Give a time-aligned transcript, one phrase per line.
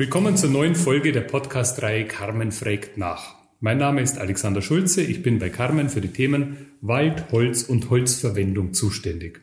[0.00, 3.34] Willkommen zur neuen Folge der Podcast-Reihe Carmen fragt nach.
[3.60, 5.02] Mein Name ist Alexander Schulze.
[5.02, 9.42] Ich bin bei Carmen für die Themen Wald, Holz und Holzverwendung zuständig.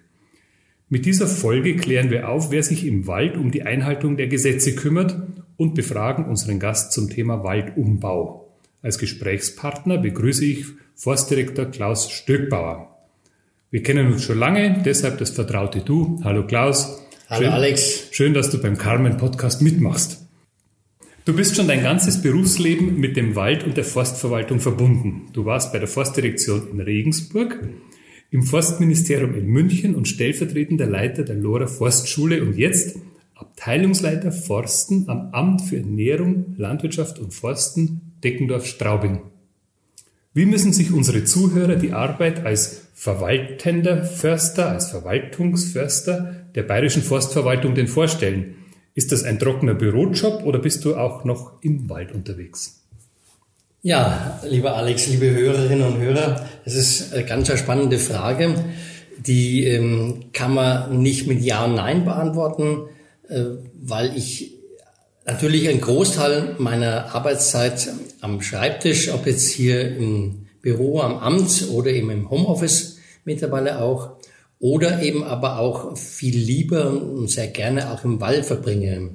[0.89, 4.73] Mit dieser Folge klären wir auf, wer sich im Wald um die Einhaltung der Gesetze
[4.73, 5.15] kümmert
[5.57, 8.51] und befragen unseren Gast zum Thema Waldumbau.
[8.81, 10.65] Als Gesprächspartner begrüße ich
[10.95, 12.97] Forstdirektor Klaus Stöckbauer.
[13.69, 16.19] Wir kennen uns schon lange, deshalb das vertraute Du.
[16.23, 16.99] Hallo Klaus.
[17.29, 18.07] Hallo schön, Alex.
[18.09, 20.26] Schön, dass du beim Carmen Podcast mitmachst.
[21.27, 25.27] Du bist schon dein ganzes Berufsleben mit dem Wald und der Forstverwaltung verbunden.
[25.33, 27.67] Du warst bei der Forstdirektion in Regensburg,
[28.31, 32.95] im Forstministerium in München und stellvertretender Leiter der Lora Forstschule und jetzt
[33.35, 39.19] Abteilungsleiter Forsten am Amt für Ernährung, Landwirtschaft und Forsten Deckendorf-Straubing.
[40.33, 47.75] Wie müssen sich unsere Zuhörer die Arbeit als verwaltender Förster, als Verwaltungsförster der Bayerischen Forstverwaltung
[47.75, 48.53] denn vorstellen?
[48.97, 52.81] Ist das ein trockener Bürojob oder bist du auch noch im Wald unterwegs?
[53.83, 58.55] Ja, lieber Alex, liebe Hörerinnen und Hörer, das ist eine ganz spannende Frage.
[59.19, 62.87] Die ähm, kann man nicht mit Ja und Nein beantworten,
[63.29, 63.43] äh,
[63.79, 64.55] weil ich
[65.27, 67.89] natürlich einen Großteil meiner Arbeitszeit
[68.21, 74.17] am Schreibtisch, ob jetzt hier im Büro, am Amt oder eben im Homeoffice mittlerweile auch,
[74.59, 79.11] oder eben aber auch viel lieber und sehr gerne auch im Wald verbringe.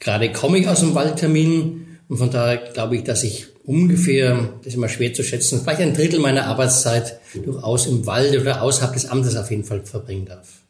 [0.00, 4.68] Gerade komme ich aus dem Waldtermin und von daher glaube ich, dass ich ungefähr, das
[4.68, 8.92] ist immer schwer zu schätzen, vielleicht ein Drittel meiner Arbeitszeit durchaus im Wald oder außerhalb
[8.92, 10.62] des Amtes auf jeden Fall verbringen darf.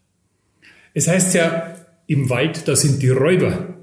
[0.95, 3.75] Es heißt ja, im Wald, da sind die Räuber.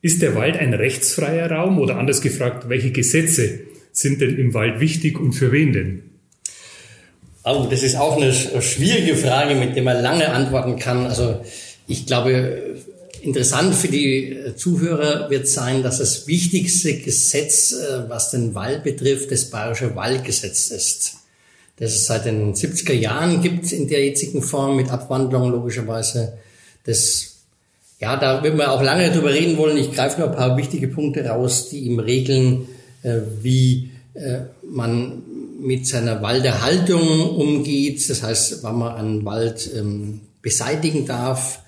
[0.00, 3.60] Ist der Wald ein rechtsfreier Raum oder anders gefragt, welche Gesetze
[3.92, 6.02] sind denn im Wald wichtig und für wen denn?
[7.50, 11.06] Oh, das ist auch eine schwierige Frage, mit der man lange antworten kann.
[11.06, 11.40] Also
[11.86, 12.76] ich glaube,
[13.22, 19.30] interessant für die Zuhörer wird sein, dass das wichtigste Gesetz, äh, was den Wald betrifft,
[19.30, 21.14] das Bayerische Waldgesetz ist.
[21.78, 26.34] Das es seit den 70er Jahren gibt in der jetzigen Form mit Abwandlung logischerweise.
[26.84, 27.36] Das,
[27.98, 29.78] ja, da wird man auch lange drüber reden wollen.
[29.78, 32.68] Ich greife nur ein paar wichtige Punkte raus, die ihm regeln,
[33.02, 35.22] äh, wie äh, man
[35.58, 41.60] mit seiner Walderhaltung umgeht, das heißt, wann man einen Wald ähm, beseitigen darf,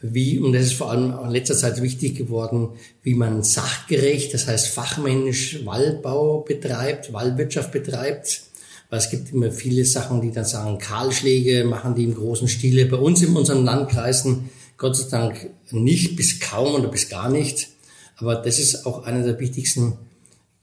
[0.00, 2.70] wie, und das ist vor allem in letzter Zeit wichtig geworden,
[3.02, 8.42] wie man sachgerecht, das heißt fachmännisch Waldbau betreibt, Waldwirtschaft betreibt.
[8.90, 12.86] Weil es gibt immer viele Sachen, die dann sagen, Kahlschläge machen die im großen Stile.
[12.86, 17.68] Bei uns in unseren Landkreisen Gott sei Dank nicht, bis kaum oder bis gar nicht.
[18.16, 19.98] Aber das ist auch einer der wichtigsten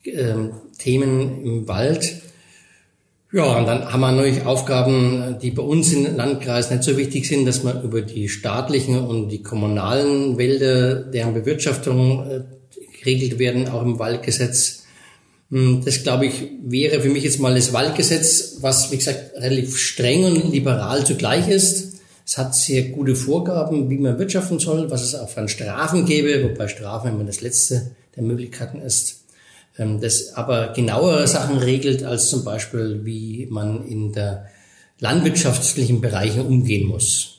[0.06, 2.22] ähm, Themen im Wald.
[3.32, 7.28] Ja, und dann haben wir natürlich Aufgaben, die bei uns im Landkreis nicht so wichtig
[7.28, 12.42] sind, dass man über die staatlichen und die kommunalen Wälder, deren Bewirtschaftung äh,
[13.00, 14.84] geregelt werden, auch im Waldgesetz.
[15.52, 19.78] Hm, das, glaube ich, wäre für mich jetzt mal das Waldgesetz, was, wie gesagt, relativ
[19.78, 21.96] streng und liberal zugleich ist.
[22.26, 26.44] Es hat sehr gute Vorgaben, wie man wirtschaften soll, was es auch an Strafen gäbe,
[26.44, 29.25] wobei Strafen immer das letzte der Möglichkeiten ist.
[29.78, 34.48] Ähm, das aber genauere Sachen regelt, als zum Beispiel, wie man in der
[35.00, 37.32] landwirtschaftlichen Bereichen umgehen muss.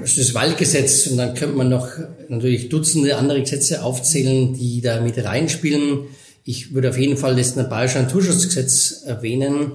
[0.00, 1.88] Das ist das Waldgesetz und dann könnte man noch
[2.28, 6.04] natürlich Dutzende andere Gesetze aufzählen, die da mit reinspielen.
[6.44, 9.72] Ich würde auf jeden Fall das Bayerische Naturschutzgesetz erwähnen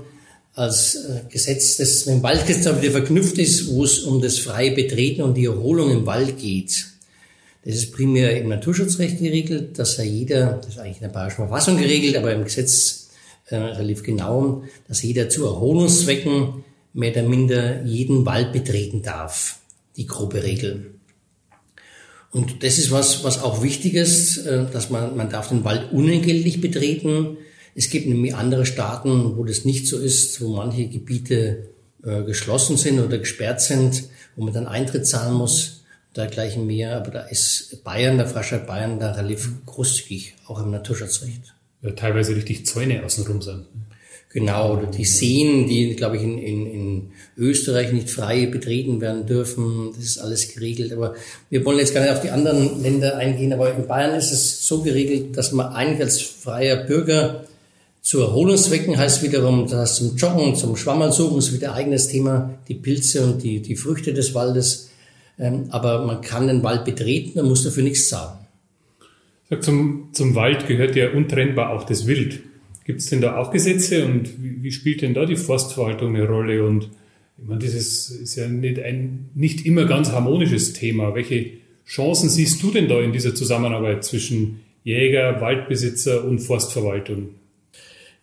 [0.55, 4.71] als äh, Gesetz, das mit dem Waldgesetz wieder verknüpft ist, wo es um das freie
[4.71, 6.85] Betreten und die Erholung im Wald geht.
[7.65, 11.47] Das ist primär im Naturschutzrecht geregelt, dass ja jeder, das ist eigentlich in der Bayerischen
[11.47, 13.09] Verfassung geregelt, aber im Gesetz
[13.47, 19.59] äh, relativ genau, dass jeder zu Erholungszwecken mehr oder minder jeden Wald betreten darf.
[19.95, 20.95] Die grobe Regel.
[22.31, 25.93] Und das ist was, was auch wichtig ist, äh, dass man, man darf den Wald
[25.93, 27.37] unentgeltlich betreten.
[27.75, 31.69] Es gibt nämlich andere Staaten, wo das nicht so ist, wo manche Gebiete
[32.03, 34.03] äh, geschlossen sind oder gesperrt sind,
[34.35, 35.82] wo man dann Eintritt zahlen muss
[36.15, 36.97] dergleichen mehr.
[36.97, 41.53] Aber da ist Bayern, der Freistaat Bayern, da relativ großzügig, auch im Naturschutzrecht.
[41.81, 43.65] Ja, teilweise richtig Zäune außenrum sind.
[44.33, 49.27] Genau, oder die Seen, die, glaube ich, in, in, in Österreich nicht frei betreten werden
[49.27, 49.91] dürfen.
[49.95, 50.91] Das ist alles geregelt.
[50.91, 51.13] Aber
[51.51, 53.53] wir wollen jetzt gar nicht auf die anderen Länder eingehen.
[53.53, 57.43] Aber in Bayern ist es so geregelt, dass man eigentlich als freier Bürger
[58.03, 62.75] zu Erholungszwecken heißt wiederum, das heißt zum Joggen, zum Schwammersuchen ist wieder eigenes Thema, die
[62.75, 64.89] Pilze und die, die Früchte des Waldes
[65.69, 68.39] aber man kann den Wald betreten, man muss dafür nichts zahlen.
[69.59, 72.41] Zum, zum Wald gehört ja untrennbar auch das Wild.
[72.85, 76.27] Gibt es denn da auch Gesetze und wie, wie, spielt denn da die Forstverwaltung eine
[76.27, 76.65] Rolle?
[76.65, 76.89] Und
[77.37, 81.15] ich meine, das ist, ist ja nicht ein nicht immer ganz harmonisches Thema.
[81.15, 81.51] Welche
[81.85, 87.29] Chancen siehst du denn da in dieser Zusammenarbeit zwischen Jäger, Waldbesitzer und Forstverwaltung.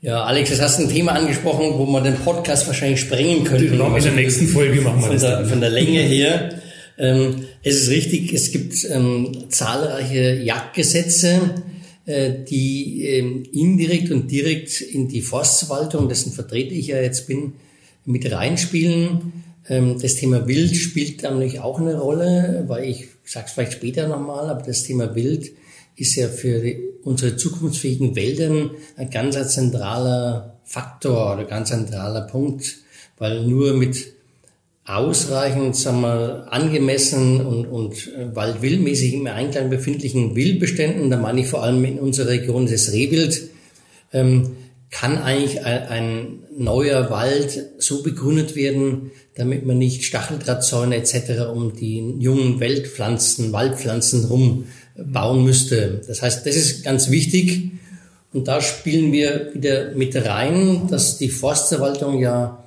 [0.03, 3.67] Ja, Alex, das hast ein Thema angesprochen, wo man den Podcast wahrscheinlich sprengen könnte.
[3.67, 5.23] In der nächsten Folge machen wir von das.
[5.23, 6.55] Der, von der Länge her.
[7.01, 11.55] Ähm, es ist richtig, es gibt ähm, zahlreiche Jagdgesetze,
[12.05, 17.55] äh, die ähm, indirekt und direkt in die Forstverwaltung, dessen Vertreter ich ja jetzt bin,
[18.05, 19.33] mit reinspielen.
[19.67, 24.51] Ähm, das Thema Wild spielt natürlich auch eine Rolle, weil ich sag's vielleicht später nochmal,
[24.51, 25.53] aber das Thema Wild
[25.97, 32.77] ist ja für die, unsere zukunftsfähigen Wäldern ein ganz zentraler Faktor oder ganz zentraler Punkt,
[33.17, 34.20] weil nur mit
[34.85, 41.47] ausreichend, sagen wir, angemessen und, und äh, waldwildmäßig im Einklang befindlichen Wildbeständen, da meine ich
[41.47, 43.51] vor allem in unserer Region das Rehwild,
[44.13, 44.57] ähm,
[44.91, 51.49] kann eigentlich ein, ein, neuer Wald so begründet werden, damit man nicht Stacheldrahtzäune etc.
[51.55, 54.67] um die jungen Waldpflanzen, Waldpflanzen rum
[54.97, 56.03] bauen müsste.
[56.07, 57.71] Das heißt, das ist ganz wichtig.
[58.33, 62.60] Und da spielen wir wieder mit rein, dass die Forstverwaltung ja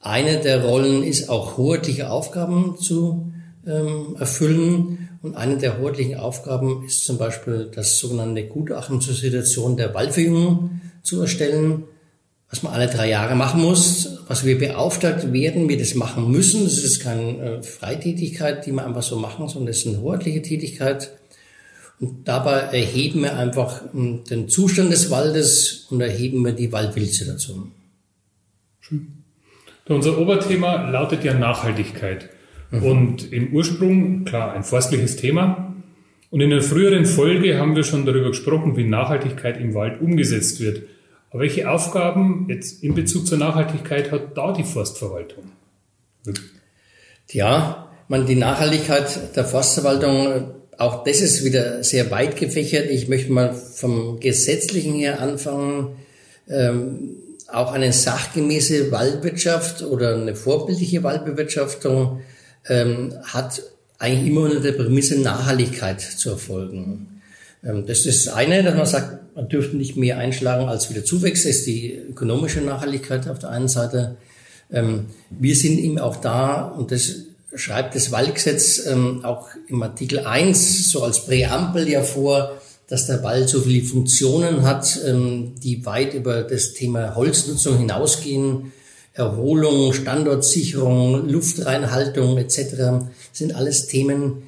[0.00, 3.32] eine der Rollen ist, auch hoheitliche Aufgaben zu
[3.66, 5.08] ähm, erfüllen.
[5.22, 10.80] Und eine der hoheitlichen Aufgaben ist zum Beispiel das sogenannte Gutachten zur Situation der Waldverjüngung
[11.02, 11.84] zu erstellen,
[12.48, 16.64] was man alle drei Jahre machen muss, was wir beauftragt werden, wir das machen müssen.
[16.64, 20.42] Das ist keine äh, Freitätigkeit, die wir einfach so machen, sondern das ist eine hoheitliche
[20.42, 21.12] Tätigkeit.
[22.00, 27.72] Und dabei erheben wir einfach ähm, den Zustand des Waldes und erheben wir die Waldwildsituation.
[28.80, 29.19] Schön.
[29.90, 32.30] Unser Oberthema lautet ja Nachhaltigkeit.
[32.70, 32.82] Mhm.
[32.82, 35.74] Und im Ursprung, klar, ein forstliches Thema.
[36.30, 40.60] Und in einer früheren Folge haben wir schon darüber gesprochen, wie Nachhaltigkeit im Wald umgesetzt
[40.60, 40.82] wird.
[41.30, 45.44] Aber welche Aufgaben jetzt in Bezug zur Nachhaltigkeit hat da die Forstverwaltung?
[47.30, 52.90] Ja, man, die Nachhaltigkeit der Forstverwaltung, auch das ist wieder sehr weit gefächert.
[52.90, 55.96] Ich möchte mal vom Gesetzlichen her anfangen.
[56.48, 57.16] Ähm,
[57.52, 62.20] auch eine sachgemäße Waldwirtschaft oder eine vorbildliche Waldbewirtschaftung
[62.68, 63.62] ähm, hat
[63.98, 67.20] eigentlich immer unter der Prämisse Nachhaltigkeit zu erfolgen.
[67.64, 71.04] Ähm, das ist das eine, dass man sagt, man dürfte nicht mehr einschlagen als wieder
[71.04, 74.16] Zuwächse, ist die ökonomische Nachhaltigkeit auf der einen Seite.
[74.72, 77.14] Ähm, wir sind eben auch da, und das
[77.54, 82.60] schreibt das Waldgesetz ähm, auch im Artikel 1 so als Präambel ja vor,
[82.90, 88.72] dass der Wald so viele Funktionen hat, ähm, die weit über das Thema Holznutzung hinausgehen.
[89.12, 93.06] Erholung, Standortsicherung, Luftreinhaltung etc.
[93.32, 94.44] sind alles Themen,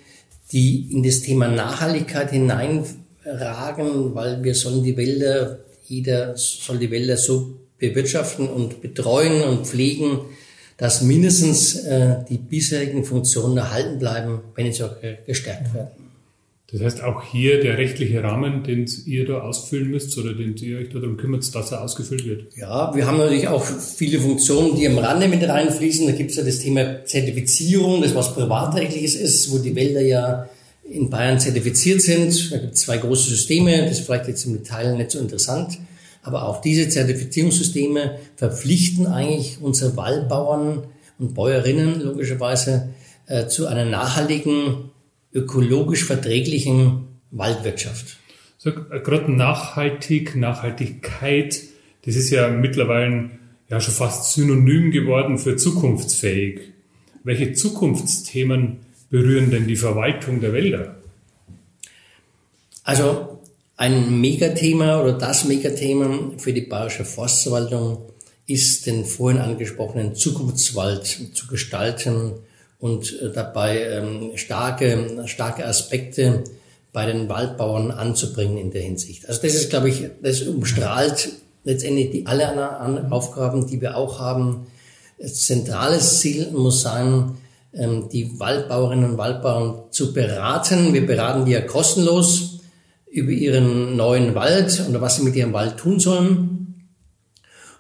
[0.51, 7.17] die in das Thema Nachhaltigkeit hineinragen, weil wir sollen die Wälder, jeder soll die Wälder
[7.17, 10.21] so bewirtschaften und betreuen und pflegen,
[10.79, 14.95] dass mindestens äh, die bisherigen Funktionen erhalten bleiben, wenn nicht auch
[15.27, 16.02] gestärkt werden.
[16.73, 20.79] Das heißt, auch hier der rechtliche Rahmen, den ihr da ausfüllen müsst oder den ihr
[20.79, 22.57] euch darum kümmert, dass er ausgefüllt wird?
[22.57, 26.07] Ja, wir haben natürlich auch viele Funktionen, die am Rande mit reinfließen.
[26.07, 30.49] Da gibt es ja das Thema Zertifizierung, das was privatrechtliches ist, wo die Wälder ja
[30.91, 32.51] in Bayern zertifiziert sind.
[32.51, 35.79] Da gibt es zwei große Systeme, das ist vielleicht jetzt im Detail nicht so interessant.
[36.23, 40.85] Aber auch diese Zertifizierungssysteme verpflichten eigentlich unsere Waldbauern
[41.19, 42.89] und Bäuerinnen logischerweise
[43.27, 44.92] äh, zu einer nachhaltigen
[45.35, 48.19] ökologisch verträglichen Waldwirtschaft.
[48.59, 51.61] So, äh, gerade nachhaltig, Nachhaltigkeit,
[52.05, 53.31] das ist ja mittlerweile
[53.69, 56.61] ja schon fast synonym geworden für zukunftsfähig.
[57.25, 60.97] Welche Zukunftsthemen berühren denn die Verwaltung der Wälder?
[62.85, 63.41] Also
[63.77, 67.99] ein Megathema oder das Megathema für die Bayerische Forstverwaltung
[68.47, 72.33] ist den vorhin angesprochenen Zukunftswald zu gestalten
[72.83, 76.43] und äh, dabei ähm, starke, starke Aspekte
[76.93, 79.29] bei den Waldbauern anzubringen in der Hinsicht.
[79.29, 81.31] Also das ist, glaube ich, das umstrahlt
[81.63, 84.67] letztendlich die alle anderen Aufgaben, die wir auch haben.
[85.25, 87.37] Zentrales Ziel muss sein,
[87.73, 90.93] ähm, die Waldbauerinnen und Waldbauern zu beraten.
[90.93, 92.59] Wir beraten die ja kostenlos
[93.09, 96.89] über ihren neuen Wald oder was sie mit ihrem Wald tun sollen.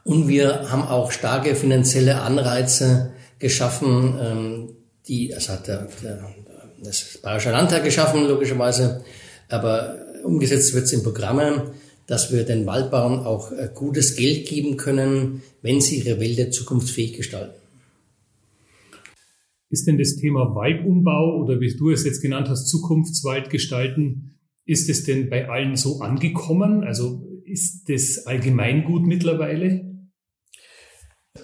[0.04, 4.68] Und wir haben auch starke finanzielle Anreize geschaffen, ähm,
[5.08, 6.34] die, das hat der, der,
[6.82, 9.04] das Bayerische Landtag geschaffen, logischerweise,
[9.48, 11.62] aber umgesetzt wird es in Programmen,
[12.06, 17.14] dass wir den Waldbauern auch äh, gutes Geld geben können, wenn sie ihre Wälder zukunftsfähig
[17.16, 17.54] gestalten.
[19.70, 24.34] Ist denn das Thema Waldumbau oder wie du es jetzt genannt hast, Zukunftswald gestalten,
[24.66, 26.84] ist es denn bei allen so angekommen?
[26.84, 29.91] Also ist das Allgemeingut mittlerweile?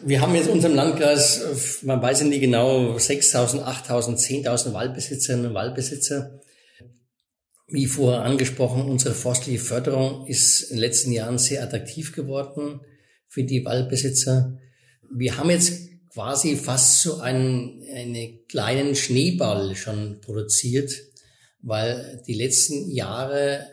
[0.03, 5.47] Wir haben jetzt in unserem Landkreis, man weiß ja nie genau, 6.000, 8.000, 10.000 Waldbesitzerinnen
[5.47, 6.41] und Waldbesitzer.
[7.67, 12.81] Wie vorher angesprochen, unsere forstliche Förderung ist in den letzten Jahren sehr attraktiv geworden
[13.29, 14.59] für die Waldbesitzer.
[15.11, 20.93] Wir haben jetzt quasi fast so einen, einen kleinen Schneeball schon produziert,
[21.61, 23.67] weil die letzten Jahre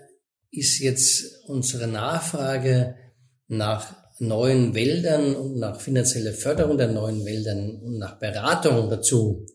[0.51, 2.95] ist jetzt unsere Nachfrage
[3.47, 9.45] nach neuen Wäldern und nach finanzieller Förderung der neuen Wäldern und nach Beratung dazu,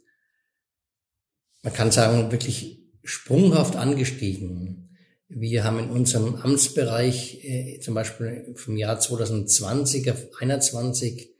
[1.62, 4.96] man kann sagen, wirklich sprunghaft angestiegen.
[5.28, 11.30] Wir haben in unserem Amtsbereich äh, zum Beispiel vom Jahr 2020 auf 21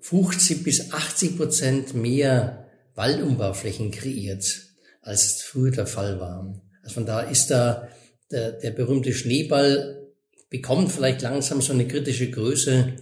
[0.00, 4.44] 50 bis 80 Prozent mehr Waldumbauflächen kreiert,
[5.00, 6.60] als es früher der Fall war.
[6.82, 7.88] Also von da ist da
[8.30, 10.03] der, der berühmte Schneeball
[10.50, 12.94] bekommt vielleicht langsam so eine kritische Größe,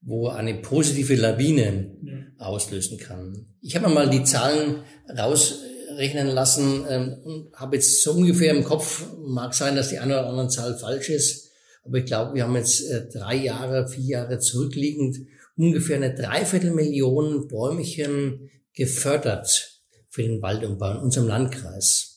[0.00, 2.46] wo eine positive Lawine ja.
[2.46, 3.46] auslösen kann.
[3.60, 9.06] Ich habe mal die Zahlen rausrechnen lassen ähm, und habe jetzt so ungefähr im Kopf,
[9.24, 11.50] mag sein, dass die eine oder andere Zahl falsch ist,
[11.84, 15.16] aber ich glaube, wir haben jetzt äh, drei Jahre, vier Jahre zurückliegend
[15.56, 22.13] ungefähr eine Dreiviertelmillion Bäumchen gefördert für den Waldumbau in unserem Landkreis.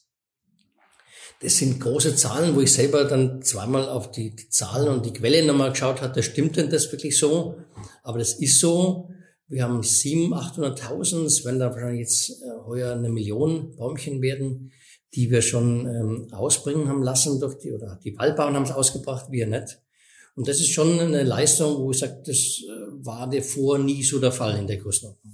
[1.40, 5.14] Das sind große Zahlen, wo ich selber dann zweimal auf die, die Zahlen und die
[5.14, 7.56] Quelle nochmal geschaut hatte, stimmt denn das wirklich so?
[8.04, 9.10] Aber das ist so.
[9.48, 14.72] Wir haben 700.000, 800.000, es werden da wahrscheinlich jetzt äh, heuer eine Million Bäumchen werden,
[15.14, 19.28] die wir schon ähm, ausbringen haben lassen durch die, oder die Waldbauern haben es ausgebracht,
[19.32, 19.80] wir nicht.
[20.36, 24.20] Und das ist schon eine Leistung, wo ich sage, das äh, war davor nie so
[24.20, 25.34] der Fall in der Größenordnung.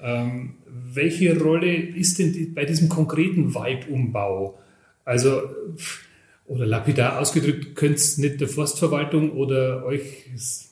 [0.00, 4.58] Ähm, welche Rolle ist denn bei diesem konkreten Waldumbau?
[5.10, 5.42] Also,
[6.46, 10.02] oder lapidar ausgedrückt, könnte es nicht der Forstverwaltung oder euch,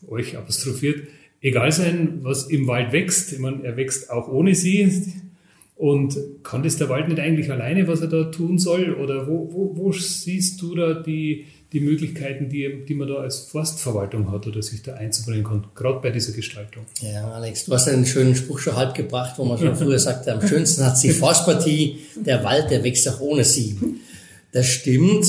[0.09, 1.09] euch apostrophiert,
[1.41, 3.33] egal sein, was im Wald wächst.
[3.33, 5.13] Ich meine, er wächst auch ohne sie.
[5.75, 8.95] Und kann das der Wald nicht eigentlich alleine, was er da tun soll?
[8.95, 13.41] Oder wo, wo, wo siehst du da die, die Möglichkeiten, die, die man da als
[13.41, 16.85] Forstverwaltung hat oder sich da einzubringen kann, gerade bei dieser Gestaltung?
[17.01, 20.33] Ja, Alex, du hast einen schönen Spruch schon halb gebracht, wo man schon früher sagte,
[20.33, 23.77] am schönsten hat sie Forstpartie, der Wald, der wächst auch ohne sie.
[24.53, 25.27] Das stimmt,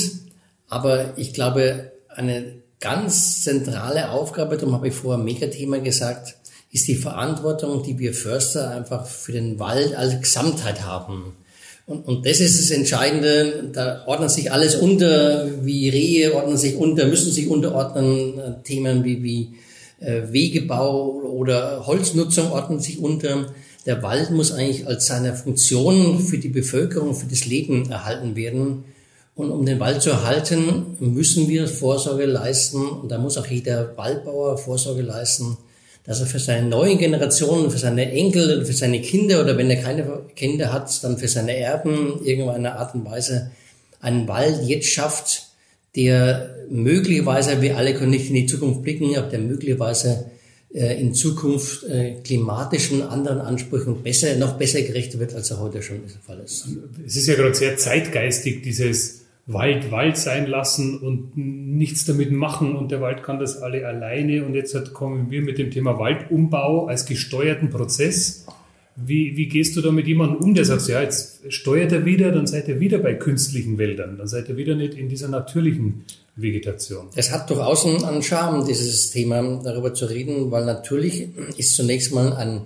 [0.67, 6.35] aber ich glaube, eine ganz zentrale Aufgabe, darum habe ich vorher Megathema gesagt,
[6.71, 11.35] ist die Verantwortung, die wir Förster einfach für den Wald als Gesamtheit haben.
[11.87, 13.69] Und, und das ist das Entscheidende.
[13.73, 18.57] Da ordnet sich alles unter, wie Rehe ordnen sich unter, müssen sich unterordnen.
[18.63, 19.55] Themen wie, wie
[19.99, 23.47] äh, Wegebau oder Holznutzung ordnen sich unter.
[23.87, 28.83] Der Wald muss eigentlich als seine Funktion für die Bevölkerung, für das Leben erhalten werden.
[29.39, 32.85] Und um den Wald zu erhalten, müssen wir Vorsorge leisten.
[32.85, 35.55] Und da muss auch jeder Waldbauer Vorsorge leisten,
[36.03, 39.81] dass er für seine neuen Generationen, für seine Enkel, für seine Kinder oder wenn er
[39.81, 43.51] keine Kinder hat, dann für seine Erben irgendeiner Art und Weise
[44.01, 45.43] einen Wald jetzt schafft,
[45.95, 50.25] der möglicherweise, wir alle können nicht in die Zukunft blicken, aber der möglicherweise
[50.73, 55.81] äh, in Zukunft äh, klimatischen anderen Ansprüchen besser, noch besser gerecht wird, als er heute
[55.81, 56.67] schon der Fall ist.
[57.07, 59.18] Es ist ja gerade sehr zeitgeistig, dieses
[59.51, 64.45] Wald Wald sein lassen und nichts damit machen und der Wald kann das alle alleine.
[64.45, 68.45] Und jetzt kommen wir mit dem Thema Waldumbau als gesteuerten Prozess.
[68.95, 72.31] Wie, wie gehst du da mit jemandem um, der sagt, ja, jetzt steuert er wieder,
[72.31, 76.03] dann seid ihr wieder bei künstlichen Wäldern, dann seid ihr wieder nicht in dieser natürlichen
[76.35, 77.07] Vegetation.
[77.15, 82.33] Es hat durchaus einen Charme, dieses Thema darüber zu reden, weil natürlich ist zunächst mal
[82.33, 82.61] ein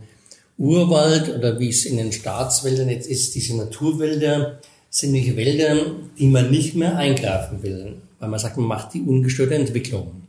[0.58, 4.60] Urwald oder wie es in den Staatswäldern jetzt ist, diese Naturwälder,
[4.93, 5.75] sind nämlich Wälder,
[6.19, 10.27] die man nicht mehr eingreifen will, weil man sagt, man macht die ungestörte Entwicklung.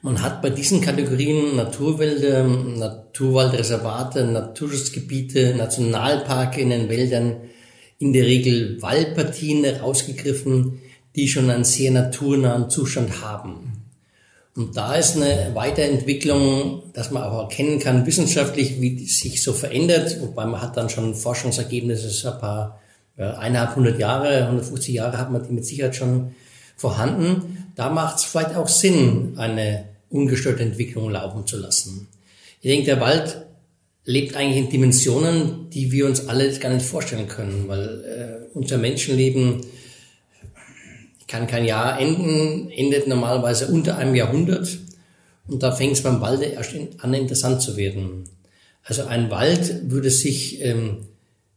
[0.00, 7.36] Man hat bei diesen Kategorien Naturwälder, Naturwaldreservate, Naturschutzgebiete, Nationalparke in den Wäldern
[7.98, 10.80] in der Regel Waldpartien herausgegriffen,
[11.14, 13.84] die schon einen sehr naturnahen Zustand haben.
[14.56, 20.22] Und da ist eine Weiterentwicklung, dass man auch erkennen kann, wissenschaftlich, wie sich so verändert,
[20.22, 22.79] wobei man hat dann schon Forschungsergebnisse ein paar
[23.24, 26.34] eineinhalb hundert Jahre, 150 Jahre hat man die mit Sicherheit schon
[26.76, 27.72] vorhanden.
[27.76, 32.08] Da macht es vielleicht auch Sinn, eine ungestörte Entwicklung laufen zu lassen.
[32.60, 33.46] Ich denke, der Wald
[34.04, 38.78] lebt eigentlich in Dimensionen, die wir uns alle gar nicht vorstellen können, weil äh, unser
[38.78, 39.60] Menschenleben
[41.28, 44.78] kann kein Jahr enden, endet normalerweise unter einem Jahrhundert
[45.46, 48.24] und da fängt es beim Walde erst an interessant zu werden.
[48.82, 51.08] Also ein Wald würde sich ähm,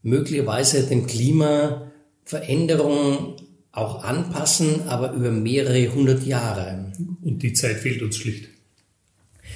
[0.04, 3.34] möglicherweise den Klimaveränderungen
[3.72, 6.92] auch anpassen, aber über mehrere hundert Jahre.
[7.24, 8.50] Und die Zeit fehlt uns schlicht.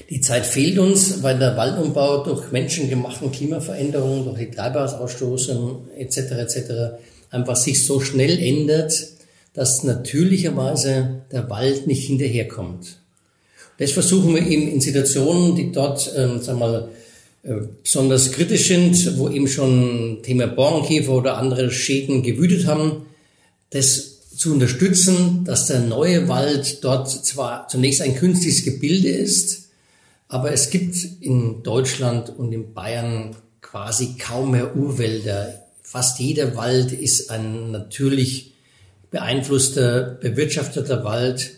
[0.10, 6.18] Die Zeit fehlt uns, weil der Waldumbau durch menschengemachten Klimaveränderungen, durch die Treibhausausstoße etc.
[6.18, 6.58] etc.
[7.30, 8.94] einfach sich so schnell ändert,
[9.54, 12.98] dass natürlicherweise der Wald nicht hinterherkommt.
[13.80, 16.90] Das versuchen wir eben in Situationen, die dort, ähm, sagen wir mal,
[17.84, 23.06] besonders kritisch sind, wo eben schon Thema Borkenkäfer oder andere Schäden gewütet haben,
[23.70, 29.70] das zu unterstützen, dass der neue Wald dort zwar zunächst ein künstliches Gebilde ist,
[30.28, 35.64] aber es gibt in Deutschland und in Bayern quasi kaum mehr Urwälder.
[35.82, 38.54] Fast jeder Wald ist ein natürlich
[39.10, 41.52] beeinflusster, bewirtschafteter Wald.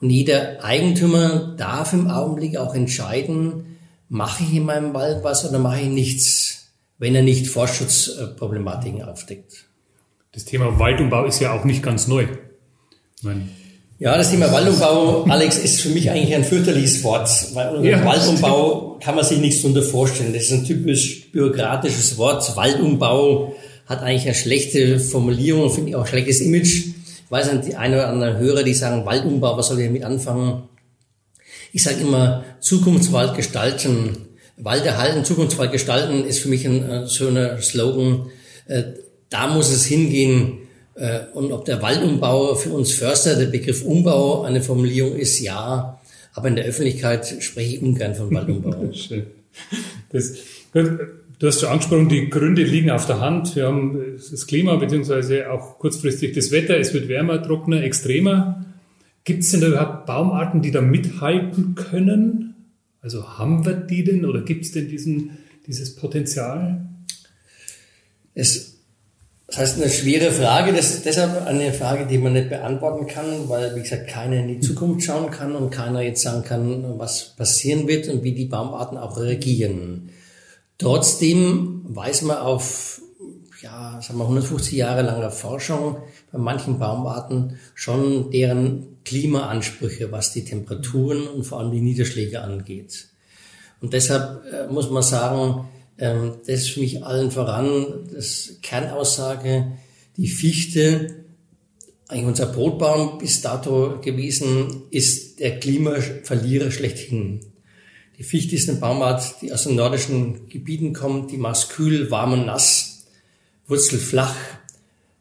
[0.00, 3.69] Und jeder Eigentümer darf im Augenblick auch entscheiden,
[4.10, 9.66] mache ich in meinem Wald was oder mache ich nichts, wenn er nicht Vorschutzproblematiken aufdeckt.
[10.32, 12.26] Das Thema Waldumbau ist ja auch nicht ganz neu.
[13.98, 18.04] Ja, das Thema Waldumbau, Alex, ist für mich eigentlich ein fürchterliches Wort, weil unter ja.
[18.04, 20.32] Waldumbau kann man sich nichts darunter vorstellen.
[20.32, 22.56] Das ist ein typisch bürokratisches Wort.
[22.56, 23.54] Waldumbau
[23.86, 26.86] hat eigentlich eine schlechte Formulierung, finde ich auch ein schlechtes Image.
[26.86, 30.04] Ich weiß nicht, die eine oder andere Hörer, die sagen, Waldumbau, was soll ich damit
[30.04, 30.62] anfangen?
[31.72, 34.16] Ich sage immer, Zukunftswald gestalten,
[34.56, 38.26] Wald erhalten, Zukunftswald gestalten ist für mich ein äh, schöner Slogan.
[38.66, 38.84] Äh,
[39.28, 40.58] da muss es hingehen.
[40.94, 46.00] Äh, und ob der Waldumbau für uns Förster der Begriff Umbau eine Formulierung ist, ja.
[46.34, 48.76] Aber in der Öffentlichkeit spreche ich ungern von Waldumbau.
[50.12, 50.34] Das,
[50.72, 53.54] du hast schon angesprochen, die Gründe liegen auf der Hand.
[53.54, 56.78] Wir haben das Klima beziehungsweise auch kurzfristig das Wetter.
[56.78, 58.64] Es wird wärmer, trockener, extremer.
[59.30, 62.72] Gibt es denn da überhaupt Baumarten, die da mithalten können?
[63.00, 66.84] Also haben wir die denn oder gibt es denn diesen, dieses Potenzial?
[68.34, 68.78] Es,
[69.46, 70.72] das heißt, eine schwere Frage.
[70.72, 74.48] Das ist deshalb eine Frage, die man nicht beantworten kann, weil, wie gesagt, keiner in
[74.48, 78.46] die Zukunft schauen kann und keiner jetzt sagen kann, was passieren wird und wie die
[78.46, 80.10] Baumarten auch reagieren.
[80.76, 83.00] Trotzdem weiß man auf
[83.62, 85.98] ja, sagen wir 150 Jahre langer Forschung
[86.32, 93.08] bei manchen Baumarten schon deren Klimaansprüche, was die Temperaturen und vor allem die Niederschläge angeht.
[93.80, 99.72] Und deshalb äh, muss man sagen, ähm, das ist für mich allen voran das Kernaussage,
[100.16, 101.24] die Fichte,
[102.08, 107.40] eigentlich unser Brotbaum bis dato gewesen, ist der Klimaverlierer schlechthin.
[108.18, 112.32] Die Fichte ist eine Baumart, die aus den nordischen Gebieten kommt, die mag kühl, warm
[112.32, 113.06] und nass,
[113.66, 114.34] wurzelflach,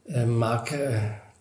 [0.08, 0.74] äh, mag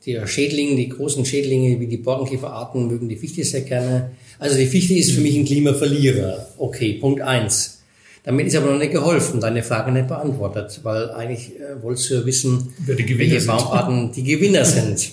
[0.09, 4.13] die Schädlinge, die großen Schädlinge wie die Borkenkäferarten mögen die Fichte sehr gerne.
[4.39, 6.49] Also die Fichte ist für mich ein Klimaverlierer.
[6.57, 7.83] Okay, Punkt eins.
[8.25, 12.15] Damit ist aber noch nicht geholfen, deine Frage nicht beantwortet, weil eigentlich äh, wolltest du
[12.15, 15.11] ja wissen, welche Baumarten die Gewinner sind.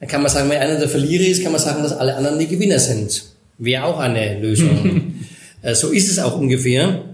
[0.00, 2.38] Dann kann man sagen, wenn einer der Verlierer ist, kann man sagen, dass alle anderen
[2.38, 3.24] die Gewinner sind.
[3.56, 5.14] Wäre auch eine Lösung.
[5.62, 7.04] äh, so ist es auch ungefähr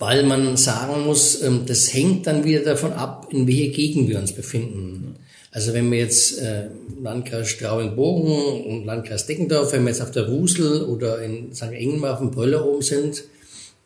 [0.00, 4.20] weil man sagen muss, ähm, das hängt dann wieder davon ab, in welcher Gegend wir
[4.20, 5.16] uns befinden.
[5.58, 6.68] Also wenn wir jetzt äh,
[7.02, 11.72] Landkreis Straubing-Bogen und Landkreis Deckendorf, wenn wir jetzt auf der Rusel oder in St.
[11.72, 13.24] Engelmar auf dem Bröller oben sind,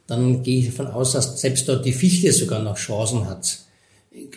[0.06, 3.60] dann gehe ich davon aus, dass selbst dort die Fichte sogar noch Chancen hat,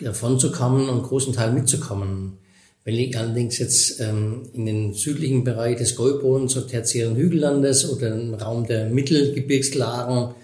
[0.00, 2.38] davon zu kommen und großen Teil mitzukommen.
[2.84, 8.14] Wenn ich allerdings jetzt ähm, in den südlichen Bereich des Gäubodens, so tertiären Hügellandes oder
[8.14, 10.34] im Raum der Mittelgebirgslagen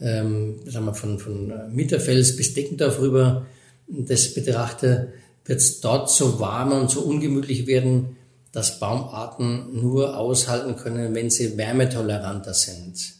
[0.00, 3.44] ähm, sagen wir von, von Mitterfels bis Deckendorf rüber
[3.86, 5.12] das betrachte,
[5.48, 8.16] wird es dort so warm und so ungemütlich werden,
[8.52, 13.14] dass Baumarten nur aushalten können, wenn sie wärmetoleranter sind.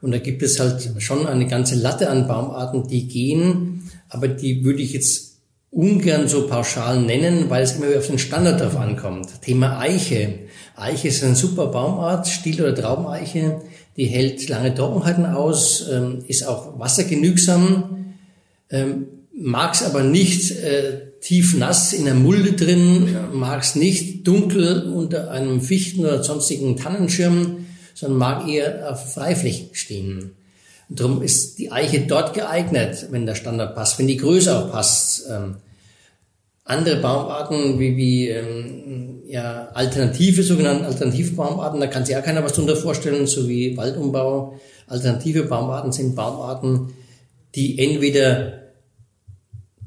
[0.00, 4.64] Und da gibt es halt schon eine ganze Latte an Baumarten, die gehen, aber die
[4.64, 5.36] würde ich jetzt
[5.70, 9.28] ungern so pauschal nennen, weil es immer wieder auf den Standard drauf ankommt.
[9.42, 10.40] Thema Eiche.
[10.74, 13.60] Eiche ist eine super Baumart, Stiel- oder Traubeneiche
[13.98, 18.14] die hält lange Trockenheiten aus, ähm, ist auch wassergenügsam,
[18.70, 20.52] ähm, mag es aber nicht
[21.20, 26.76] tief nass in der Mulde drin, mag es nicht dunkel unter einem Fichten- oder sonstigen
[26.76, 30.32] Tannenschirm, sondern mag eher auf Freiflächen stehen.
[30.88, 34.70] Und darum ist die Eiche dort geeignet, wenn der Standard passt, wenn die Größe auch
[34.70, 35.24] passt.
[35.30, 35.56] Ähm,
[36.64, 42.44] andere Baumarten wie, wie ähm, ja, alternative, sogenannte alternative Baumarten, da kann sich ja keiner
[42.44, 44.58] was drunter vorstellen, so wie Waldumbau.
[44.86, 46.92] Alternative Baumarten sind Baumarten,
[47.54, 48.67] die entweder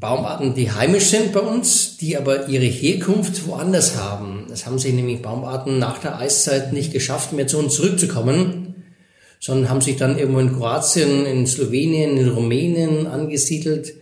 [0.01, 4.47] Baumarten, die heimisch sind bei uns, die aber ihre Herkunft woanders haben.
[4.49, 8.83] Das haben sich nämlich Baumarten nach der Eiszeit nicht geschafft, mehr zu uns zurückzukommen,
[9.39, 13.93] sondern haben sich dann irgendwo in Kroatien, in Slowenien, in Rumänien angesiedelt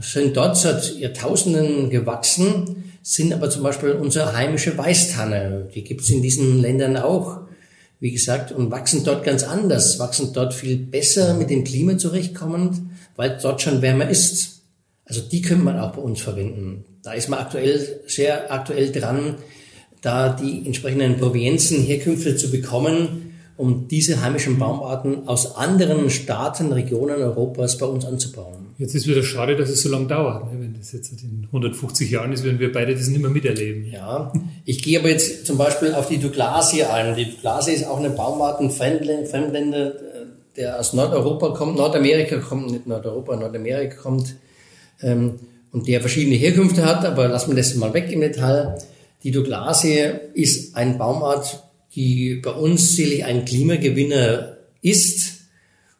[0.00, 5.68] sind dort seit Jahrtausenden gewachsen, sind aber zum Beispiel unsere heimische Weißtanne.
[5.74, 7.40] Die gibt's in diesen Ländern auch,
[8.00, 12.80] wie gesagt, und wachsen dort ganz anders, wachsen dort viel besser mit dem Klima zurechtkommend,
[13.16, 14.57] weil dort schon wärmer ist.
[15.08, 16.84] Also die könnte man auch bei uns verwenden.
[17.02, 19.36] Da ist man aktuell sehr aktuell dran,
[20.02, 27.20] da die entsprechenden Provenienzen, Herkünfte zu bekommen, um diese heimischen Baumarten aus anderen Staaten, Regionen
[27.20, 28.66] Europas bei uns anzubauen.
[28.78, 30.52] Jetzt ist wieder schade, dass es so lange dauert.
[30.52, 30.60] Ne?
[30.60, 33.90] Wenn das jetzt in 150 Jahren ist, werden wir beide das nicht mehr miterleben.
[33.90, 34.32] Ja,
[34.64, 37.16] ich gehe aber jetzt zum Beispiel auf die Douglasie ein.
[37.16, 39.94] Die Douglasie ist auch eine Baumarten Fremdländer,
[40.56, 44.36] der aus Nordeuropa kommt, Nordamerika kommt, nicht Nordeuropa, Nordamerika kommt
[45.02, 45.38] ähm,
[45.72, 48.78] und der verschiedene Herkünfte hat, aber lassen wir das mal weg im Detail.
[49.22, 51.62] Die Douglasie ist ein Baumart,
[51.94, 55.40] die bei uns sicherlich ein Klimagewinner ist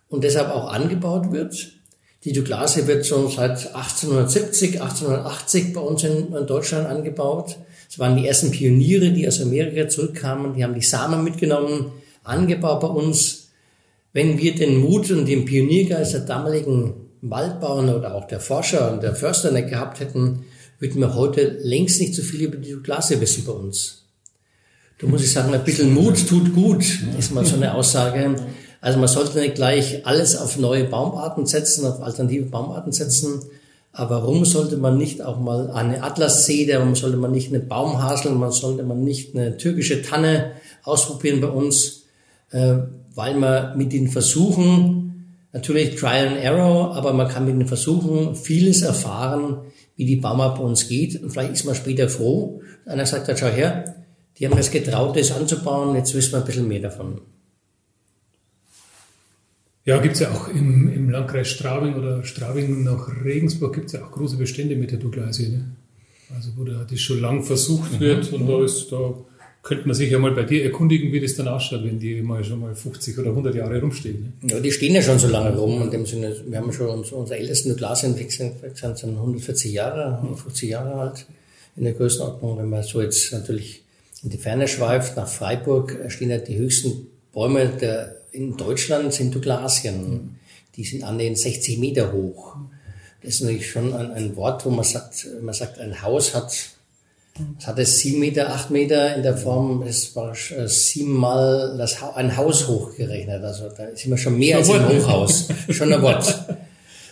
[0.08, 1.72] und deshalb auch angebaut wird.
[2.24, 7.56] Die Douglasie wird schon seit 1870, 1880 bei uns in, in Deutschland angebaut.
[7.88, 10.54] Es waren die ersten Pioniere, die aus Amerika zurückkamen.
[10.54, 11.92] Die haben die Samen mitgenommen,
[12.24, 13.48] angebaut bei uns.
[14.12, 19.02] Wenn wir den Mut und den Pioniergeist der damaligen Waldbauern oder auch der Forscher und
[19.02, 20.44] der Förster nicht gehabt hätten,
[20.78, 24.04] würden wir heute längst nicht so viel über die Douglasie wissen bei uns.
[25.00, 26.84] Da muss ich sagen, ein bisschen Mut tut gut,
[27.18, 28.34] ist mal so eine Aussage.
[28.80, 33.42] Also man sollte nicht gleich alles auf neue Baumarten setzen, auf alternative Baumarten setzen.
[33.92, 38.32] Aber warum sollte man nicht auch mal eine Atlassede, warum sollte man nicht eine Baumhasel,
[38.32, 40.52] man sollte man nicht eine türkische Tanne
[40.84, 42.04] ausprobieren bei uns,
[42.50, 42.74] äh,
[43.14, 45.07] weil man mit den Versuchen,
[45.58, 49.58] natürlich Trial and Error, aber man kann mit den Versuchen vieles erfahren,
[49.96, 51.22] wie die Baumart bei uns geht.
[51.22, 52.62] Und vielleicht ist man später froh.
[52.86, 53.96] Einer sagt, ja, schau her,
[54.38, 57.20] die haben das getraut, das anzubauen, jetzt wissen wir ein bisschen mehr davon.
[59.84, 63.94] Ja, gibt es ja auch im, im Landkreis Straubing oder Straubing nach Regensburg gibt es
[63.94, 65.48] ja auch große Bestände mit der Douglasie.
[65.48, 65.64] Ne?
[66.34, 68.00] Also wo da das schon lang versucht mhm.
[68.00, 69.14] wird und da ist, da
[69.62, 72.42] könnte man sich ja mal bei dir erkundigen, wie das dann ausschaut, wenn die mal
[72.44, 74.32] schon mal 50 oder 100 Jahre rumstehen.
[74.40, 74.54] Ne?
[74.54, 75.82] Ja, die stehen ja schon so lange rum.
[75.82, 80.94] In dem Sinne, wir haben schon uns, unsere ältesten Douglasien sind 140 Jahre, 150 Jahre
[80.94, 81.26] alt
[81.76, 82.58] in der Größenordnung.
[82.58, 83.82] Wenn man so jetzt natürlich
[84.22, 89.34] in die Ferne schweift, nach Freiburg stehen ja die höchsten Bäume der in Deutschland sind
[89.34, 90.38] Douglasien.
[90.76, 92.56] Die sind annähernd 60 Meter hoch.
[93.22, 96.70] Das ist natürlich schon ein, ein Wort, wo man sagt, man sagt, ein Haus hat,
[97.76, 102.68] es, sieben Meter, acht Meter in der Form, es war äh, siebenmal das ein Haus
[102.68, 103.42] hochgerechnet.
[103.42, 105.48] Also da sind wir schon mehr als ein Hochhaus.
[105.70, 106.34] schon ein Wort.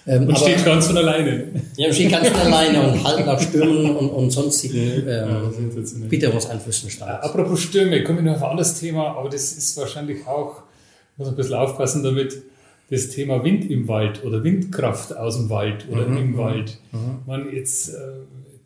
[0.08, 1.46] Ähm, und steht ganz von alleine.
[1.76, 6.90] Ja, steht ganz von alleine und halt nach Stürmen und, und sonstigen ähm, ja, Witterungseinflüssen
[6.90, 7.24] stand.
[7.24, 10.62] Apropos Stürme, komme ich noch auf ein anderes Thema, aber das ist wahrscheinlich auch
[11.16, 12.42] muss ein bisschen aufpassen damit,
[12.90, 16.16] das Thema Wind im Wald oder Windkraft aus dem Wald oder mhm.
[16.16, 16.78] im mhm, Wald.
[16.92, 17.18] Mhm.
[17.26, 17.96] Man jetzt, äh,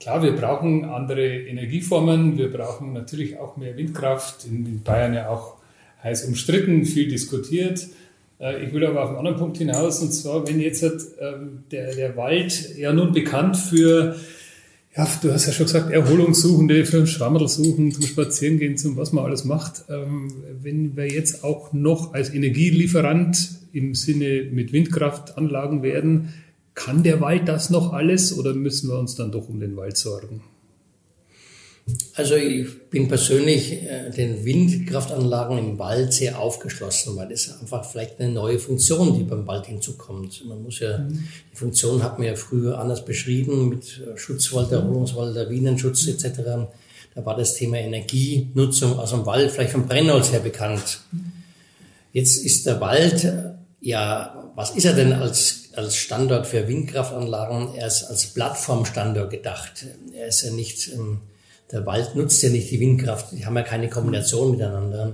[0.01, 5.29] klar, wir brauchen andere Energieformen, wir brauchen natürlich auch mehr Windkraft, in, in Bayern ja
[5.29, 5.57] auch
[6.03, 7.87] heiß umstritten, viel diskutiert.
[8.41, 10.97] Äh, ich will aber auf einen anderen Punkt hinaus, und zwar, wenn jetzt äh,
[11.71, 14.17] der, der Wald ja nun bekannt für
[14.97, 19.13] ja, du hast ja schon gesagt, Erholungssuchende, für ein Schwammerl suchen, zum Spazierengehen, zum was
[19.13, 19.85] man alles macht.
[19.89, 20.33] Ähm,
[20.63, 26.35] wenn wir jetzt auch noch als Energielieferant im Sinne mit Windkraftanlagen werden,
[26.85, 29.99] kann der Wald das noch alles oder müssen wir uns dann doch um den Wald
[29.99, 30.43] sorgen?
[32.15, 38.19] Also ich bin persönlich äh, den Windkraftanlagen im Wald sehr aufgeschlossen, weil das einfach vielleicht
[38.21, 40.45] eine neue Funktion, die beim Wald hinzukommt.
[40.47, 41.25] Man muss ja, mhm.
[41.53, 46.41] die Funktion hat man ja früher anders beschrieben mit äh, Schutzwald, Erholungswald, Lawinenschutz etc.
[47.15, 51.01] Da war das Thema Energienutzung aus dem Wald vielleicht vom Brennholz her bekannt.
[52.13, 57.75] Jetzt ist der Wald, äh, ja, was ist er denn als, als Standort für Windkraftanlagen?
[57.75, 59.87] Er ist als Plattformstandort gedacht.
[60.15, 61.21] Er ist ja nicht ähm,
[61.73, 65.13] der Wald nutzt ja nicht die Windkraft, die haben ja keine Kombination miteinander.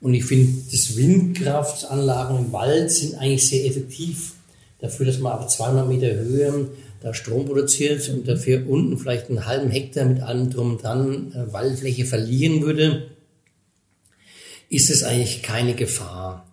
[0.00, 4.34] Und ich finde, das Windkraftanlagen im Wald sind eigentlich sehr effektiv
[4.80, 6.68] dafür, dass man auf 200 Meter Höhe
[7.00, 11.32] da Strom produziert und dafür unten vielleicht einen halben Hektar mit allem drum und dran
[11.32, 13.08] äh, Waldfläche verlieren würde,
[14.68, 16.46] ist es eigentlich keine Gefahr.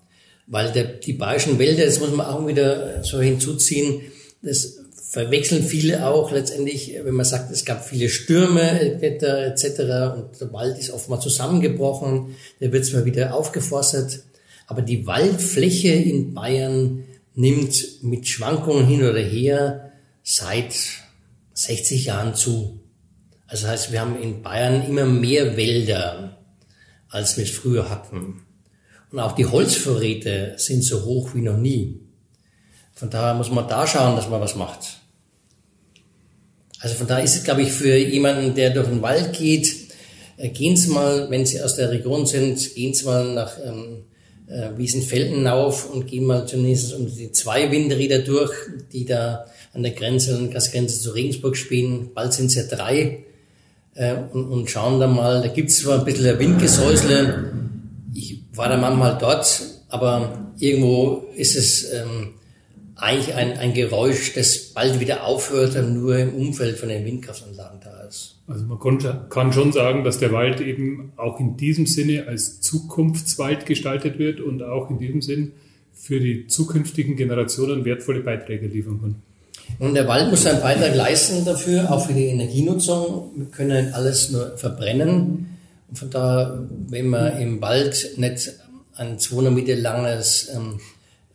[0.47, 4.01] Weil der, die bayerischen Wälder, das muss man auch wieder so hinzuziehen,
[4.41, 4.77] das
[5.09, 9.79] verwechseln viele auch letztendlich, wenn man sagt, es gab viele Stürme etc.
[10.17, 14.23] und der Wald ist oft mal zusammengebrochen, der wird zwar wieder aufgeforstet,
[14.67, 20.75] aber die Waldfläche in Bayern nimmt mit Schwankungen hin oder her seit
[21.53, 22.81] 60 Jahren zu.
[23.47, 26.37] Also das heißt, wir haben in Bayern immer mehr Wälder,
[27.09, 28.44] als wir es früher hatten.
[29.15, 32.01] Und auch die Holzvorräte sind so hoch wie noch nie.
[32.95, 34.99] Von daher muss man da schauen, dass man was macht.
[36.81, 39.73] Also von daher ist es, glaube ich, für jemanden, der durch den Wald geht,
[40.35, 44.03] äh, gehen Sie mal, wenn Sie aus der Region sind, gehen Sie mal nach ähm,
[44.47, 48.51] äh, Wiesenfeldenauf und gehen mal zunächst um die zwei Windräder durch,
[48.91, 52.13] die da an der Grenze, an der Grenze zu Regensburg spielen.
[52.13, 53.23] Bald sind es ja drei.
[53.93, 57.64] Äh, und, und schauen da mal, da gibt es zwar ein bisschen Windgesäusle.
[58.55, 62.35] War da manchmal dort, aber irgendwo ist es ähm,
[62.95, 67.79] eigentlich ein, ein Geräusch, das bald wieder aufhört und nur im Umfeld von den Windkraftanlagen
[67.83, 68.35] da ist.
[68.47, 68.79] Also man
[69.29, 74.39] kann schon sagen, dass der Wald eben auch in diesem Sinne als Zukunftswald gestaltet wird
[74.39, 75.51] und auch in diesem Sinn
[75.93, 79.15] für die zukünftigen Generationen wertvolle Beiträge liefern kann.
[79.79, 83.31] Und der Wald muss einen Beitrag leisten dafür, auch für die Energienutzung.
[83.35, 85.54] Wir können alles nur verbrennen.
[85.87, 88.53] Und von daher, wenn man im Wald nicht
[88.95, 90.79] ein 200 Meter langes ähm,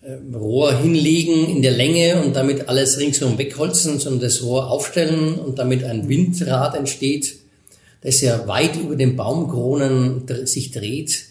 [0.02, 5.34] äh, Rohr hinlegen in der Länge und damit alles ringsherum wegholzen, sondern das Rohr aufstellen
[5.34, 7.36] und damit ein Windrad entsteht,
[8.00, 11.26] das ja weit über den Baumkronen sich dreht,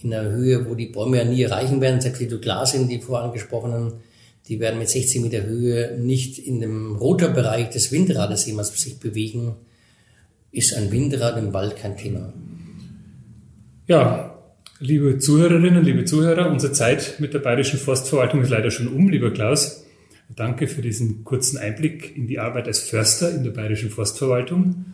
[0.00, 3.00] in einer Höhe, wo die Bäume ja nie erreichen werden, wie du klar sind, die
[3.00, 3.94] vorangesprochenen,
[4.48, 9.56] die werden mit 60 Meter Höhe nicht in dem Rotorbereich des Windrades jemals sich bewegen,
[10.52, 12.32] ist ein Windrad im Wald kein Thema.
[13.86, 14.34] Ja,
[14.80, 19.30] Liebe Zuhörerinnen, liebe Zuhörer, unsere Zeit mit der Bayerischen Forstverwaltung ist leider schon um, lieber
[19.30, 19.86] Klaus.
[20.34, 24.84] Danke für diesen kurzen Einblick in die Arbeit als Förster in der Bayerischen Forstverwaltung.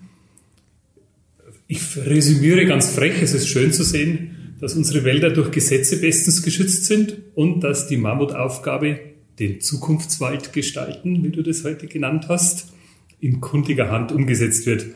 [1.66, 6.42] Ich resümiere ganz frech, es ist schön zu sehen, dass unsere Wälder durch Gesetze bestens
[6.42, 9.00] geschützt sind und dass die Mammutaufgabe,
[9.38, 12.74] den Zukunftswald gestalten, wie du das heute genannt hast,
[13.18, 14.86] in kundiger Hand umgesetzt wird.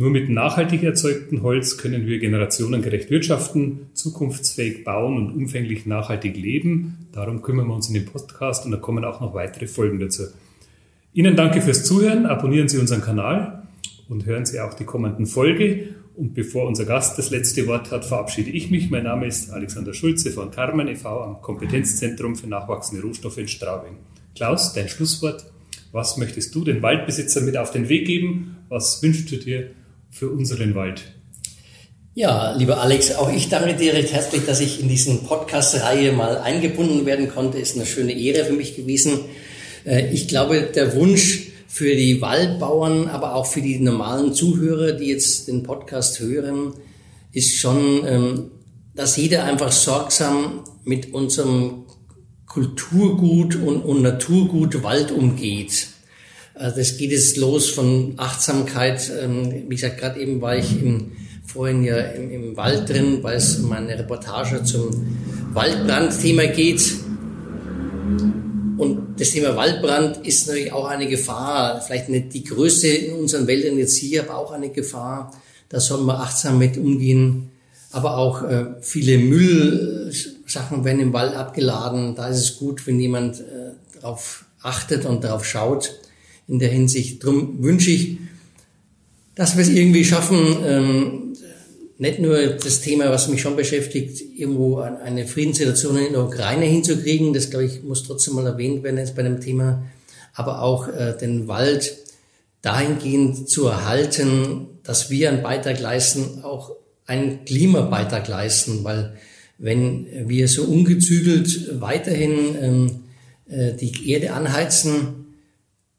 [0.00, 7.08] Nur mit nachhaltig erzeugtem Holz können wir generationengerecht wirtschaften, zukunftsfähig bauen und umfänglich nachhaltig leben.
[7.10, 10.22] Darum kümmern wir uns in dem Podcast und da kommen auch noch weitere Folgen dazu.
[11.14, 13.66] Ihnen danke fürs Zuhören, abonnieren Sie unseren Kanal
[14.08, 15.88] und hören Sie auch die kommenden Folge.
[16.14, 18.90] Und bevor unser Gast das letzte Wort hat, verabschiede ich mich.
[18.90, 21.24] Mein Name ist Alexander Schulze von Carmen e.V.
[21.24, 23.96] am Kompetenzzentrum für nachwachsende Rohstoffe in Straubing.
[24.36, 25.44] Klaus, dein Schlusswort.
[25.90, 28.58] Was möchtest du den Waldbesitzern mit auf den Weg geben?
[28.68, 29.70] Was wünschst du dir
[30.10, 31.02] für unseren Wald.
[32.14, 36.38] Ja, lieber Alex, auch ich danke dir recht herzlich, dass ich in diesen Podcast-Reihe mal
[36.38, 37.58] eingebunden werden konnte.
[37.58, 39.20] Ist eine schöne Ehre für mich gewesen.
[39.84, 45.06] Äh, ich glaube, der Wunsch für die Waldbauern, aber auch für die normalen Zuhörer, die
[45.06, 46.72] jetzt den Podcast hören,
[47.32, 48.50] ist schon, ähm,
[48.96, 51.84] dass jeder einfach sorgsam mit unserem
[52.46, 55.88] Kulturgut und, Naturgut Wald umgeht.
[56.58, 59.12] Also das geht es los von Achtsamkeit.
[59.22, 61.12] Ähm, wie gesagt, gerade eben war ich im,
[61.46, 64.90] vorhin ja im, im Wald drin, weil es um eine Reportage zum
[65.52, 66.94] Waldbrandthema geht.
[68.76, 73.46] Und das Thema Waldbrand ist natürlich auch eine Gefahr, vielleicht nicht die größte in unseren
[73.46, 75.32] Wäldern jetzt hier, aber auch eine Gefahr.
[75.68, 77.50] Da soll man achtsam mit umgehen.
[77.92, 82.16] Aber auch äh, viele Müllsachen werden im Wald abgeladen.
[82.16, 85.92] Da ist es gut, wenn jemand äh, darauf achtet und darauf schaut
[86.48, 87.22] in der Hinsicht.
[87.22, 88.18] Drum wünsche ich,
[89.34, 91.22] dass wir es irgendwie schaffen, ähm,
[91.98, 97.32] nicht nur das Thema, was mich schon beschäftigt, irgendwo eine Friedenssituation in der Ukraine hinzukriegen,
[97.32, 99.84] das glaube ich muss trotzdem mal erwähnt werden jetzt bei dem Thema,
[100.32, 101.96] aber auch äh, den Wald
[102.62, 106.72] dahingehend zu erhalten, dass wir einen Beitrag leisten, auch
[107.06, 109.16] einen Klimabeitrag leisten, weil
[109.58, 113.00] wenn wir so ungezügelt weiterhin ähm,
[113.48, 115.27] äh, die Erde anheizen,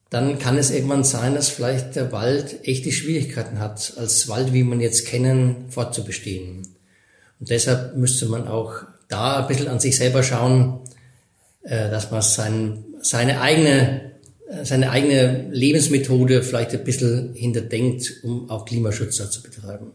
[0.09, 4.63] dann kann es irgendwann sein, dass vielleicht der Wald echte Schwierigkeiten hat, als Wald, wie
[4.63, 6.67] man jetzt kennen, fortzubestehen.
[7.39, 10.79] Und deshalb müsste man auch da ein bisschen an sich selber schauen,
[11.63, 14.11] äh, dass man sein, seine eigene,
[14.49, 19.91] äh, seine eigene Lebensmethode vielleicht ein bisschen hinterdenkt, um auch Klimaschutz zu betreiben.